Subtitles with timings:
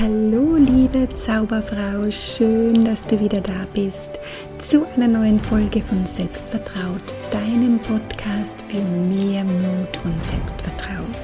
[0.00, 4.18] Hallo liebe Zauberfrau, schön, dass du wieder da bist
[4.56, 11.14] zu einer neuen Folge von Selbstvertraut, deinem Podcast für mehr Mut und Selbstvertrauen.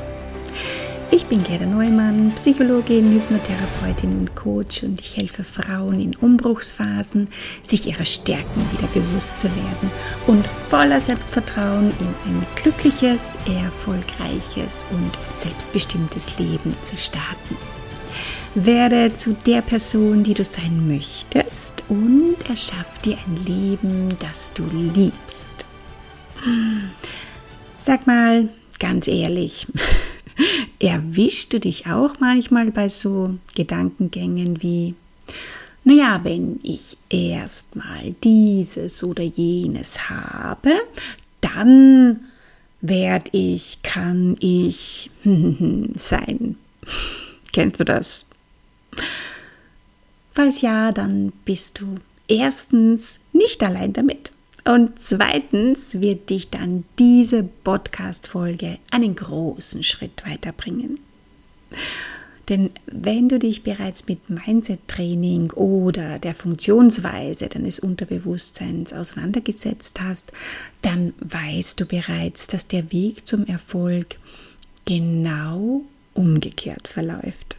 [1.11, 7.31] Ich bin Gerda Neumann, Psychologin, Hypnotherapeutin und Coach und ich helfe Frauen in Umbruchsphasen,
[7.63, 9.91] sich ihrer Stärken wieder bewusst zu werden
[10.27, 17.57] und voller Selbstvertrauen in ein glückliches, erfolgreiches und selbstbestimmtes Leben zu starten.
[18.59, 24.65] Werde zu der Person, die du sein möchtest und erschaff dir ein Leben, das du
[24.95, 25.53] liebst.
[27.77, 28.49] Sag mal
[28.79, 29.67] ganz ehrlich,
[30.79, 34.95] erwischst du dich auch manchmal bei so Gedankengängen wie,
[35.85, 40.73] naja, wenn ich erstmal dieses oder jenes habe,
[41.43, 42.21] dann
[42.81, 45.11] werde ich, kann ich
[45.95, 46.57] sein.
[47.53, 48.25] Kennst du das?
[50.37, 51.95] Falls ja, dann bist du
[52.29, 54.33] erstens nicht allein damit.
[54.67, 60.99] Und zweitens wird dich dann diese Podcast-Folge einen großen Schritt weiterbringen.
[62.51, 70.33] Denn wenn du dich bereits mit Mindset-Training oder der Funktionsweise deines Unterbewusstseins auseinandergesetzt hast,
[70.83, 74.19] dann weißt du bereits, dass der Weg zum Erfolg
[74.85, 75.81] genau
[76.13, 77.57] umgekehrt verläuft.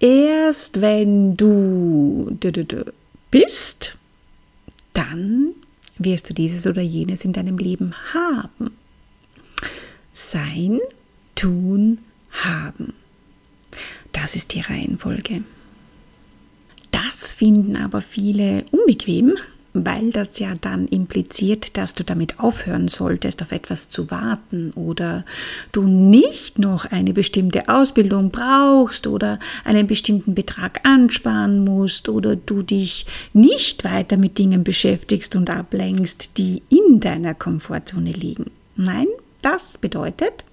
[0.00, 2.36] Erst wenn du
[3.30, 3.96] bist,
[4.92, 5.54] dann
[5.98, 8.70] wirst du dieses oder jenes in deinem Leben haben.
[10.12, 10.80] Sein,
[11.34, 11.98] tun,
[12.30, 12.94] haben.
[14.12, 15.42] Das ist die Reihenfolge.
[16.90, 19.36] Das finden aber viele unbequem
[19.74, 25.24] weil das ja dann impliziert, dass du damit aufhören solltest, auf etwas zu warten oder
[25.72, 32.62] du nicht noch eine bestimmte Ausbildung brauchst oder einen bestimmten Betrag ansparen musst oder du
[32.62, 38.50] dich nicht weiter mit Dingen beschäftigst und ablenkst, die in deiner Komfortzone liegen.
[38.76, 39.06] Nein,
[39.42, 40.44] das bedeutet,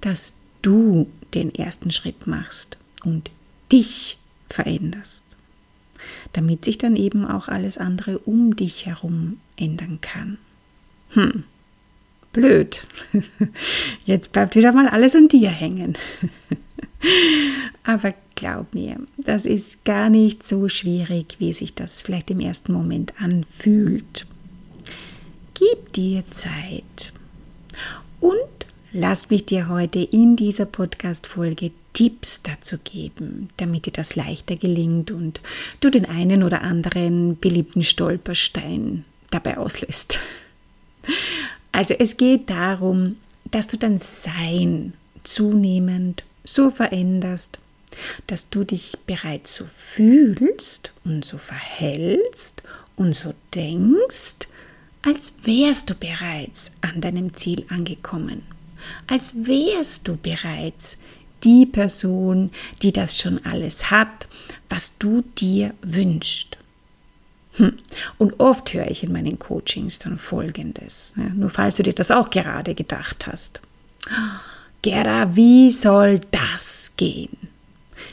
[0.00, 3.30] dass du den ersten Schritt machst und
[3.70, 4.18] dich
[4.48, 5.27] veränderst
[6.32, 10.38] damit sich dann eben auch alles andere um dich herum ändern kann.
[11.10, 11.44] Hm,
[12.32, 12.86] blöd.
[14.04, 15.96] Jetzt bleibt wieder mal alles an dir hängen.
[17.84, 22.72] Aber glaub mir, das ist gar nicht so schwierig, wie sich das vielleicht im ersten
[22.72, 24.26] Moment anfühlt.
[25.54, 27.12] Gib dir Zeit
[28.20, 34.56] und lass mich dir heute in dieser Podcast-Folge Tipps dazu geben, damit dir das leichter
[34.56, 35.40] gelingt und
[35.80, 40.18] du den einen oder anderen beliebten Stolperstein dabei auslässt.
[41.72, 43.16] Also es geht darum,
[43.50, 44.94] dass du dein Sein
[45.24, 47.58] zunehmend so veränderst,
[48.26, 52.62] dass du dich bereits so fühlst und so verhältst
[52.96, 54.48] und so denkst,
[55.02, 58.42] als wärst du bereits an deinem Ziel angekommen,
[59.06, 60.98] als wärst du bereits
[61.44, 62.50] die Person,
[62.82, 64.26] die das schon alles hat,
[64.68, 66.56] was du dir wünschst.
[67.54, 67.78] Hm.
[68.18, 72.10] Und oft höre ich in meinen Coachings dann Folgendes, ja, nur falls du dir das
[72.10, 73.60] auch gerade gedacht hast.
[74.82, 77.36] Gerda, wie soll das gehen?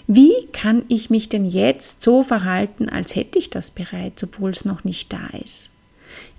[0.08, 4.66] Wie kann ich mich denn jetzt so verhalten, als hätte ich das bereits, obwohl es
[4.66, 5.70] noch nicht da ist?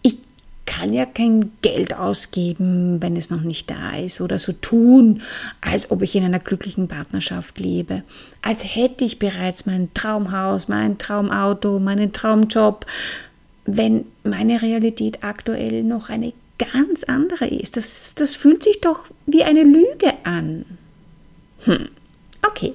[0.02, 0.18] Ich
[0.76, 5.22] kann ja kein Geld ausgeben, wenn es noch nicht da ist, oder so tun,
[5.62, 8.02] als ob ich in einer glücklichen Partnerschaft lebe,
[8.42, 12.84] als hätte ich bereits mein Traumhaus, mein Traumauto, meinen Traumjob,
[13.64, 17.76] wenn meine Realität aktuell noch eine ganz andere ist.
[17.78, 20.66] Das, das fühlt sich doch wie eine Lüge an.
[21.64, 21.88] Hm.
[22.46, 22.74] Okay.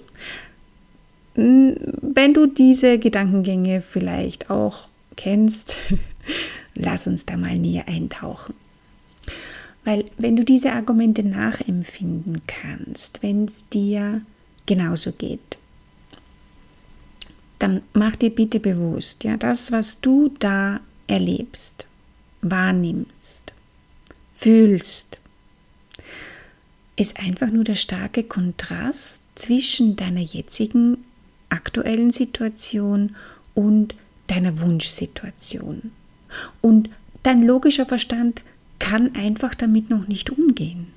[1.35, 5.75] Hm, wenn du diese Gedankengänge vielleicht auch kennst,
[6.81, 8.55] Lass uns da mal näher eintauchen.
[9.85, 14.21] Weil wenn du diese Argumente nachempfinden kannst, wenn es dir
[14.65, 15.59] genauso geht,
[17.59, 21.85] dann mach dir bitte bewusst, ja, das, was du da erlebst,
[22.41, 23.53] wahrnimmst,
[24.33, 25.19] fühlst,
[26.95, 31.05] ist einfach nur der starke Kontrast zwischen deiner jetzigen
[31.49, 33.15] aktuellen Situation
[33.53, 33.93] und
[34.25, 35.91] deiner Wunschsituation.
[36.61, 36.89] Und
[37.23, 38.43] dein logischer Verstand
[38.79, 40.87] kann einfach damit noch nicht umgehen.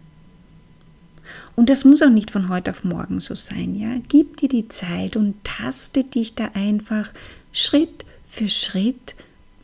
[1.56, 3.96] Und das muss auch nicht von heute auf morgen so sein, ja?
[4.08, 7.10] Gib dir die Zeit und taste dich da einfach
[7.52, 9.14] Schritt für Schritt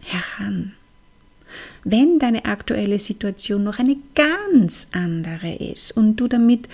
[0.02, 0.72] heran.
[1.82, 6.69] Wenn deine aktuelle Situation noch eine ganz andere ist und du damit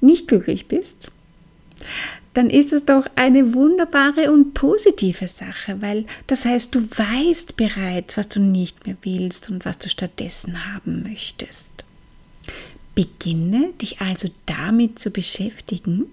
[0.00, 1.08] nicht glücklich bist,
[2.34, 8.16] dann ist es doch eine wunderbare und positive Sache, weil das heißt, du weißt bereits,
[8.16, 11.84] was du nicht mehr willst und was du stattdessen haben möchtest.
[12.94, 16.06] Beginne dich also damit zu beschäftigen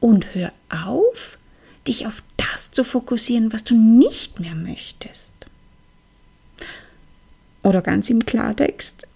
[0.00, 1.38] und hör auf,
[1.86, 5.34] dich auf das zu fokussieren, was du nicht mehr möchtest.
[7.62, 9.06] Oder ganz im Klartext,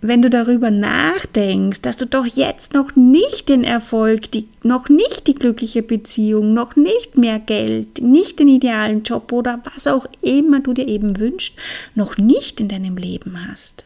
[0.00, 5.26] wenn du darüber nachdenkst, dass du doch jetzt noch nicht den Erfolg, die, noch nicht
[5.26, 10.60] die glückliche Beziehung, noch nicht mehr Geld, nicht den idealen Job oder was auch immer
[10.60, 11.56] du dir eben wünschst,
[11.94, 13.84] noch nicht in deinem Leben hast.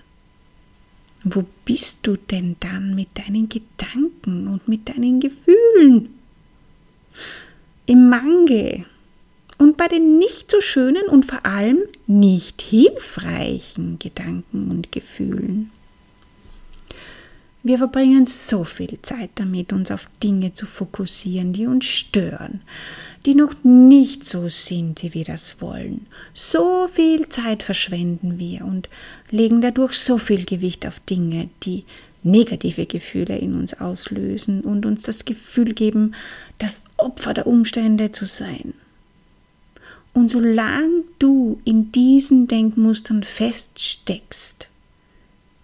[1.23, 6.15] Wo bist du denn dann mit deinen Gedanken und mit deinen Gefühlen?
[7.87, 8.87] Im Mangel
[9.59, 15.71] und bei den nicht so schönen und vor allem nicht hilfreichen Gedanken und Gefühlen.
[17.65, 22.63] Wir verbringen so viel Zeit damit, uns auf Dinge zu fokussieren, die uns stören,
[23.27, 26.07] die noch nicht so sind, wie wir das wollen.
[26.33, 28.89] So viel Zeit verschwenden wir und
[29.31, 31.85] legen dadurch so viel Gewicht auf Dinge, die
[32.23, 36.15] negative Gefühle in uns auslösen und uns das Gefühl geben,
[36.59, 38.73] das Opfer der Umstände zu sein.
[40.19, 44.67] Und solange du in diesen Denkmustern feststeckst,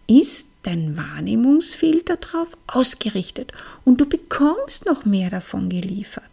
[0.06, 3.50] ist dein Wahrnehmungsfilter darauf ausgerichtet
[3.84, 6.30] und du bekommst noch mehr davon geliefert.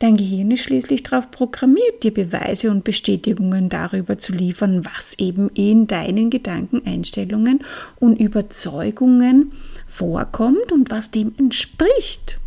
[0.00, 5.48] Dein Gehirn ist schließlich darauf programmiert, dir Beweise und Bestätigungen darüber zu liefern, was eben
[5.50, 7.60] in deinen Gedanken, Einstellungen
[8.00, 9.52] und Überzeugungen
[9.86, 12.40] vorkommt und was dem entspricht.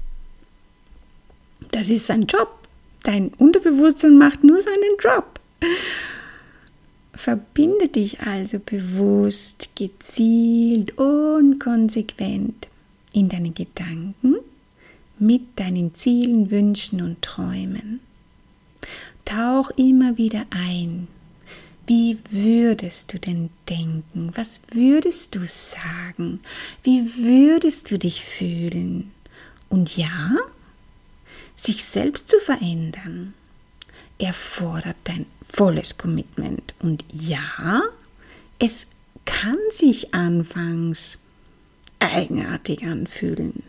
[1.71, 2.58] Das ist sein Job.
[3.03, 5.39] Dein Unterbewusstsein macht nur seinen Job.
[7.13, 12.67] Verbinde dich also bewusst, gezielt und konsequent
[13.13, 14.35] in deine Gedanken
[15.17, 17.99] mit deinen Zielen, Wünschen und Träumen.
[19.25, 21.07] Tauch immer wieder ein.
[21.85, 24.31] Wie würdest du denn denken?
[24.35, 26.39] Was würdest du sagen?
[26.83, 29.11] Wie würdest du dich fühlen?
[29.69, 30.37] Und ja,
[31.65, 33.33] sich selbst zu verändern
[34.19, 36.73] erfordert dein volles Commitment.
[36.79, 37.81] Und ja,
[38.59, 38.88] es
[39.25, 41.19] kann sich anfangs
[42.00, 43.63] eigenartig anfühlen.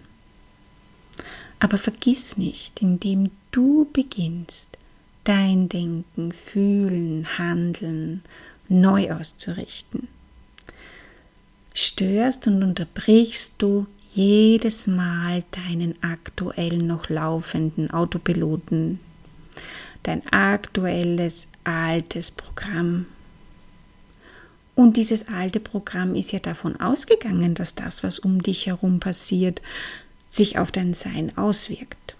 [1.58, 4.76] Aber vergiss nicht, indem du beginnst,
[5.24, 8.22] dein Denken, Fühlen, Handeln
[8.68, 10.08] neu auszurichten,
[11.74, 18.98] störst und unterbrichst du jedes Mal deinen aktuell noch laufenden Autopiloten
[20.02, 23.06] dein aktuelles altes Programm.
[24.74, 29.60] Und dieses alte Programm ist ja davon ausgegangen, dass das, was um dich herum passiert,
[30.28, 32.16] sich auf dein Sein auswirkt.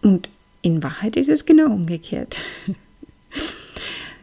[0.00, 0.30] Und
[0.62, 2.38] in Wahrheit ist es genau umgekehrt.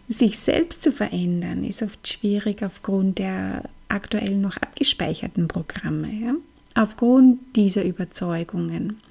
[0.07, 3.63] Sich selbst zu verändern ist oft schwierig aufgrund der
[3.95, 6.35] aktuell noch abgespeicherten Programme, ja?
[6.75, 9.01] aufgrund dieser Überzeugungen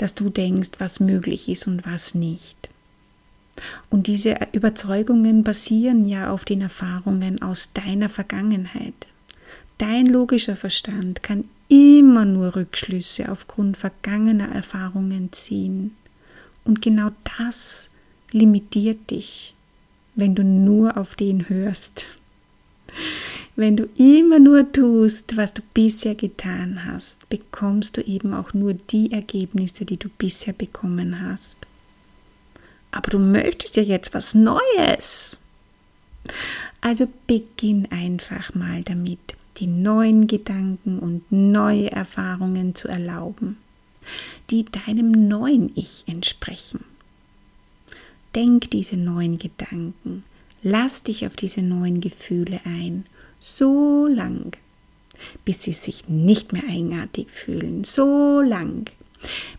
[0.00, 2.70] dass du denkst, was möglich ist und was nicht.
[3.90, 8.94] Und diese Überzeugungen basieren ja auf den Erfahrungen aus deiner Vergangenheit.
[9.76, 15.94] Dein logischer Verstand kann immer nur Rückschlüsse aufgrund vergangener Erfahrungen ziehen.
[16.64, 17.90] Und genau das
[18.30, 19.54] limitiert dich,
[20.14, 22.06] wenn du nur auf den hörst.
[23.60, 28.72] Wenn du immer nur tust, was du bisher getan hast, bekommst du eben auch nur
[28.72, 31.58] die Ergebnisse, die du bisher bekommen hast.
[32.90, 35.36] Aber du möchtest ja jetzt was Neues.
[36.80, 43.58] Also beginn einfach mal damit, die neuen Gedanken und neue Erfahrungen zu erlauben,
[44.48, 46.86] die deinem neuen Ich entsprechen.
[48.34, 50.24] Denk diese neuen Gedanken,
[50.62, 53.04] lass dich auf diese neuen Gefühle ein
[53.40, 54.56] so lang,
[55.44, 58.88] bis sie sich nicht mehr eigenartig fühlen, so lang,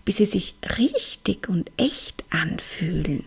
[0.06, 3.26] bis sie sich richtig und echt anfühlen.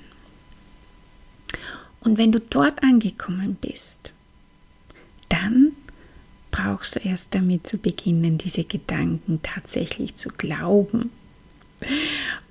[2.01, 4.13] Und wenn du dort angekommen bist,
[5.29, 5.73] dann
[6.51, 11.11] brauchst du erst damit zu beginnen, diese Gedanken tatsächlich zu glauben.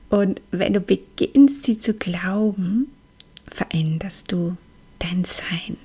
[0.10, 2.92] Und wenn du beginnst, sie zu glauben,
[3.50, 4.58] veränderst du
[5.00, 5.78] dein Sein.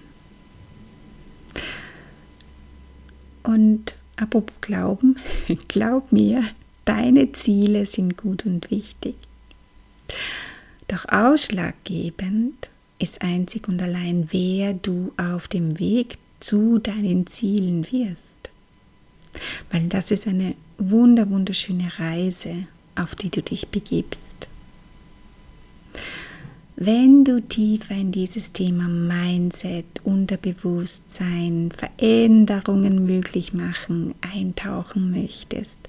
[3.49, 5.17] Und apropos Glauben,
[5.69, 6.45] glaub mir,
[6.85, 9.15] deine Ziele sind gut und wichtig.
[10.87, 18.25] Doch ausschlaggebend ist einzig und allein, wer du auf dem Weg zu deinen Zielen wirst.
[19.71, 24.49] weil das ist eine wunder, wunderschöne Reise, auf die du dich begibst.
[26.81, 35.81] Wenn du tiefer in dieses Thema Mindset, Unterbewusstsein, Veränderungen möglich machen, eintauchen möchtest,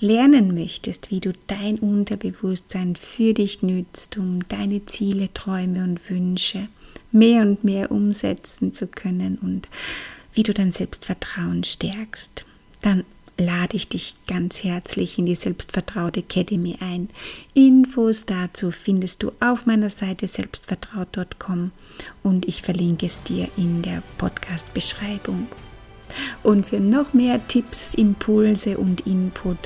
[0.00, 6.66] lernen möchtest, wie du dein Unterbewusstsein für dich nützt, um deine Ziele, Träume und Wünsche
[7.12, 9.68] mehr und mehr umsetzen zu können und
[10.34, 12.44] wie du dein Selbstvertrauen stärkst,
[12.80, 13.04] dann
[13.44, 17.08] lade ich dich ganz herzlich in die Selbstvertraut Academy ein.
[17.54, 21.72] Infos dazu findest du auf meiner Seite selbstvertraut.com
[22.22, 25.48] und ich verlinke es dir in der Podcast-Beschreibung.
[26.42, 29.56] Und für noch mehr Tipps, Impulse und Input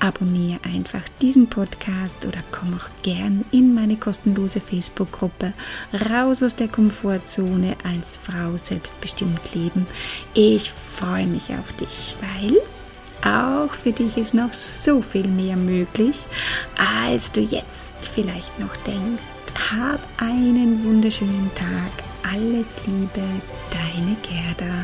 [0.00, 5.52] abonniere einfach diesen Podcast oder komm auch gern in meine kostenlose Facebook-Gruppe
[6.10, 9.86] Raus aus der Komfortzone als Frau selbstbestimmt leben.
[10.34, 12.58] Ich freue mich auf dich, weil
[13.24, 16.18] auch für dich ist noch so viel mehr möglich,
[16.76, 19.22] als du jetzt vielleicht noch denkst.
[19.70, 22.04] Hab einen wunderschönen Tag.
[22.34, 23.22] Alles Liebe,
[23.70, 24.74] deine Gerda.